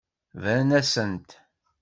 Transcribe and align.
Bran-asent. 0.39 1.29